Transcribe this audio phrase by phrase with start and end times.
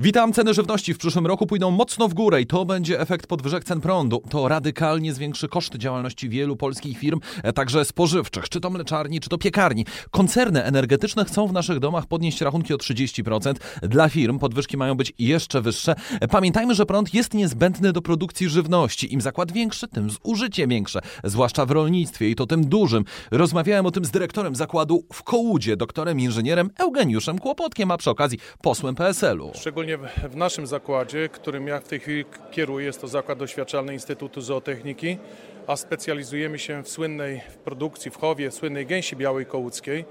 [0.00, 3.64] Witam, ceny żywności w przyszłym roku pójdą mocno w górę i to będzie efekt podwyżek
[3.64, 4.22] cen prądu.
[4.30, 9.28] To radykalnie zwiększy koszty działalności wielu polskich firm, e, także spożywczych, czy to mleczarni, czy
[9.28, 9.86] to piekarni.
[10.10, 13.54] Koncerny energetyczne chcą w naszych domach podnieść rachunki o 30%.
[13.82, 15.94] Dla firm podwyżki mają być jeszcze wyższe.
[16.20, 19.14] E, Pamiętajmy, że prąd jest niezbędny do produkcji żywności.
[19.14, 23.04] Im zakład większy, tym zużycie większe, zwłaszcza w rolnictwie i to tym dużym.
[23.30, 28.38] Rozmawiałem o tym z dyrektorem zakładu w Kołudzie, doktorem inżynierem Eugeniuszem Kłopotkiem, a przy okazji
[28.62, 29.52] posłem PSL-u.
[29.54, 34.40] Szczególnie w- naszym zakładzie, którym ja w tej chwili kieruję, jest to Zakład Doświadczalny Instytutu
[34.40, 35.18] Zootechniki,
[35.66, 40.04] a specjalizujemy się w słynnej w produkcji, w chowie słynnej gęsi białej kołuckiej,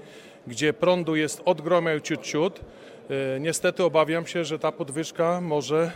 [0.46, 2.60] gdzie prądu jest od gromia ciut ciut.
[3.36, 5.92] E, Niestety obawiam się, że ta podwyżka może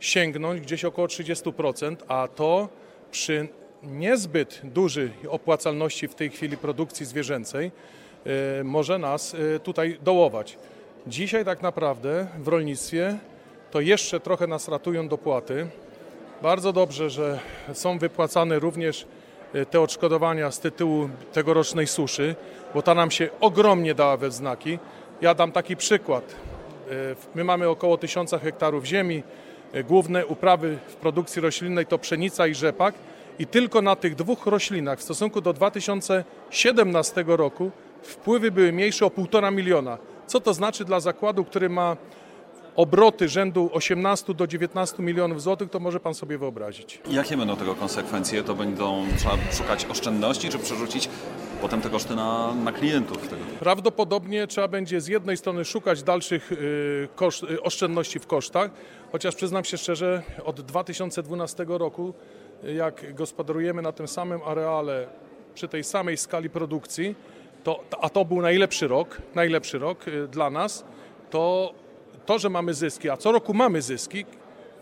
[0.00, 2.68] sięgnąć gdzieś około 30%, a to
[3.10, 3.48] przy
[3.82, 7.70] niezbyt dużej opłacalności w tej chwili produkcji zwierzęcej
[8.60, 10.58] e, może nas e, tutaj dołować.
[11.06, 13.18] Dzisiaj tak naprawdę w rolnictwie
[13.70, 15.66] to jeszcze trochę nas ratują dopłaty.
[16.42, 17.40] Bardzo dobrze, że
[17.72, 19.06] są wypłacane również
[19.54, 22.34] e, te odszkodowania z tytułu tegorocznej suszy,
[22.74, 24.78] bo ta nam się ogromnie dała we znaki.
[25.20, 26.34] Ja dam taki przykład.
[26.90, 26.92] E,
[27.34, 29.22] My mamy około 1000 hektarów ziemi.
[29.72, 32.94] E, Główne uprawy w produkcji roślinnej to pszenica i rzepak.
[33.38, 37.70] I tylko na tych dwóch roślinach w stosunku do 2017 roku
[38.02, 39.98] wpływy były mniejsze o 1,5 miliona.
[40.26, 41.96] Co to znaczy dla zakładu, który ma
[42.76, 47.00] obroty rzędu 18 do 19 milionów złotych, to może pan sobie wyobrazić.
[47.10, 48.42] Jakie będą tego konsekwencje?
[48.42, 51.08] To będą trzeba szukać oszczędności, czy przerzucić
[51.60, 53.28] potem te koszty na, na klientów?
[53.28, 53.42] Tego?
[53.60, 58.70] Prawdopodobnie trzeba będzie z jednej strony szukać dalszych y, koszt, y, oszczędności w kosztach,
[59.12, 62.14] chociaż przyznam się szczerze, od 2012 roku,
[62.64, 65.06] y, jak gospodarujemy na tym samym areale,
[65.54, 67.14] przy tej samej skali produkcji,
[67.66, 70.84] to, a to był najlepszy rok, najlepszy rok y, dla nas,
[71.30, 71.74] to
[72.26, 74.24] to, że mamy zyski, a co roku mamy zyski,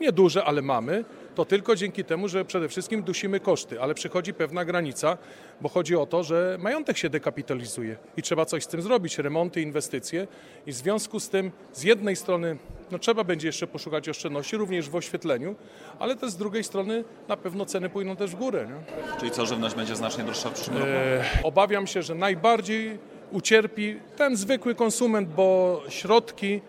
[0.01, 4.65] nieduże, ale mamy, to tylko dzięki temu, że przede wszystkim dusimy koszty, ale przychodzi pewna
[4.65, 5.19] granica,
[5.61, 9.63] bo chodzi o to, że majątek się dekapitalizuje i trzeba coś z tym zrobić, remonty,
[9.63, 10.27] inwestycje
[10.67, 12.57] i w związku z tym z jednej strony
[12.91, 15.55] no, trzeba będzie jeszcze poszukać oszczędności, również w oświetleniu,
[15.99, 18.67] ale też z drugiej strony na pewno ceny pójdą też w górę.
[18.69, 19.19] Nie?
[19.19, 20.91] Czyli co, żywność będzie znacznie droższa w przyszłym roku?
[20.91, 22.99] E, Obawiam się, że najbardziej
[23.33, 26.61] ucierpi ten zwykły konsument, bo środki,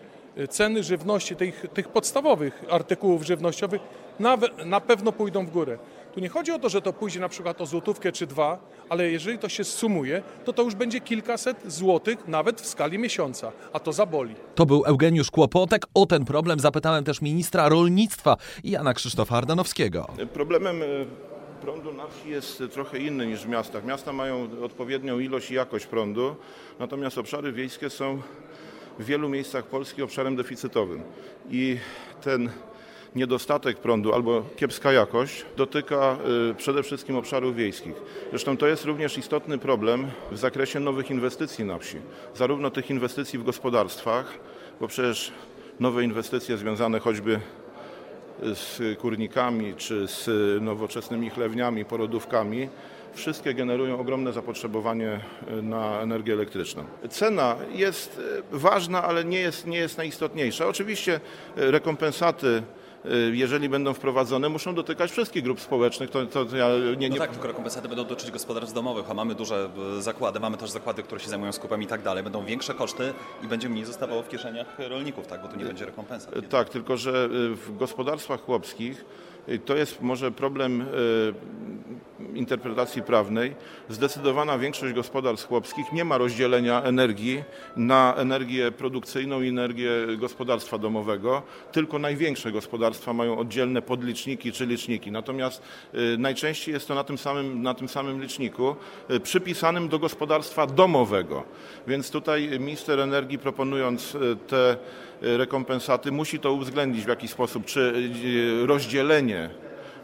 [0.48, 3.82] ceny żywności, tych, tych podstawowych artykułów żywnościowych
[4.18, 5.78] na, na pewno pójdą w górę.
[6.14, 8.58] Tu nie chodzi o to, że to pójdzie na przykład o złotówkę czy dwa,
[8.88, 13.52] ale jeżeli to się sumuje, to to już będzie kilkaset złotych nawet w skali miesiąca,
[13.72, 14.34] a to zaboli.
[14.54, 15.86] To był Eugeniusz Kłopotek.
[15.94, 20.06] O ten problem zapytałem też ministra rolnictwa Jana Krzysztofa Ardanowskiego.
[20.32, 20.86] Problemem e,
[21.60, 23.84] prądu na wsi jest trochę inny niż w miastach.
[23.84, 26.36] Miasta mają odpowiednią ilość i jakość prądu,
[26.78, 28.22] natomiast obszary wiejskie są
[28.98, 31.02] w wielu miejscach Polski obszarem deficytowym.
[31.50, 31.78] I
[32.22, 32.50] ten
[33.16, 36.18] niedostatek prądu albo kiepska jakość dotyka
[36.50, 37.94] y, przede wszystkim obszarów wiejskich.
[38.30, 41.96] Zresztą to jest również istotny problem w zakresie nowych inwestycji na wsi.
[42.34, 44.38] Zarówno tych inwestycji w gospodarstwach,
[44.80, 45.32] bo przecież
[45.80, 47.40] nowe inwestycje związane choćby
[48.42, 50.28] z kurnikami czy z
[50.62, 52.68] nowoczesnymi chlewniami, porodówkami,
[53.16, 56.84] wszystkie generują ogromne zapotrzebowanie e, na energię elektryczną.
[57.10, 58.20] Cena jest
[58.52, 60.66] e, ważna, ale nie jest, nie jest najistotniejsza.
[60.66, 61.20] Oczywiście
[61.56, 62.62] e, rekompensaty,
[63.32, 66.10] jeżeli będą wprowadzone, muszą dotykać wszystkich grup społecznych.
[66.10, 66.68] To, to ja
[66.98, 70.56] nie, No nie, tak, tylko rekompensaty będą dotyczyć gospodarstw domowych, a mamy duże zakłady, mamy
[70.56, 72.22] też zakłady, które się zajmują skupem i tak dalej.
[72.24, 73.12] Będą większe koszty
[73.44, 76.34] i będzie mniej zostawało w kieszeniach rolników, tak, bo tu nie będzie rekompensat.
[76.50, 79.04] Tak, tylko że w gospodarstwach chłopskich
[79.64, 80.86] to jest może problem
[82.36, 83.54] interpretacji prawnej.
[83.88, 87.42] Zdecydowana większość gospodarstw chłopskich nie ma rozdzielenia energii
[87.76, 91.42] na energię produkcyjną i energię gospodarstwa domowego,
[91.72, 95.10] tylko największe gospodarstwa mają oddzielne podliczniki czy liczniki.
[95.10, 95.62] Natomiast
[95.94, 98.76] y, najczęściej jest to na tym samym, na tym samym liczniku
[99.10, 101.44] y, przypisanym do gospodarstwa domowego.
[101.86, 104.76] Więc tutaj minister energii proponując y, te
[105.20, 108.10] rekompensaty musi to uwzględnić w jakiś sposób, czy
[108.66, 109.50] rozdzielenie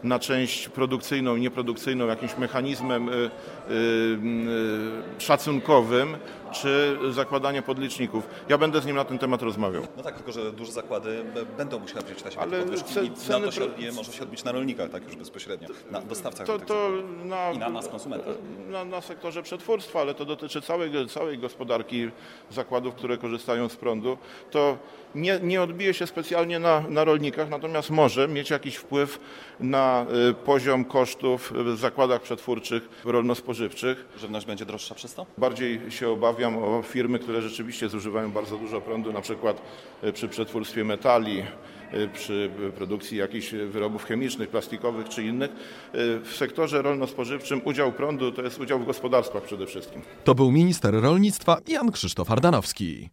[0.03, 6.17] na część produkcyjną i nieprodukcyjną jakimś mechanizmem y, y, y, szacunkowym,
[6.53, 8.27] czy zakładanie podliczników.
[8.49, 9.83] Ja będę z nim na ten temat rozmawiał.
[9.97, 11.23] No tak, tylko że duże zakłady
[11.57, 14.23] będą musiały wziąć na siebie Ale podwyżki ce- i na to się odbije, może się
[14.23, 16.47] odbić na rolnikach, tak już bezpośrednio, na dostawcach.
[16.47, 17.03] To, zakładów.
[17.25, 18.35] na, I na nas, konsumentach.
[18.69, 22.09] Na, na sektorze przetwórstwa, ale to dotyczy całej, całej gospodarki
[22.51, 24.17] zakładów, które korzystają z prądu.
[24.51, 24.77] To
[25.15, 29.19] nie, nie odbije się specjalnie na, na rolnikach, natomiast może mieć jakiś wpływ
[29.59, 34.05] na y, poziom kosztów w zakładach przetwórczych, rolno-spożywczych.
[34.19, 35.25] Żywność będzie droższa przez to?
[35.37, 39.61] Bardziej się obawiam o firmy, które rzeczywiście zużywają bardzo dużo prądu, na przykład
[40.03, 41.43] y, przy przetwórstwie metali,
[41.93, 45.51] y, przy produkcji jakichś wyrobów chemicznych, plastikowych czy innych.
[45.51, 50.01] Y, W sektorze rolno-spożywczym udział prądu to jest udział w gospodarstwach przede wszystkim.
[50.23, 53.09] To był minister rolnictwa Jan Krzysztof Ardanowski.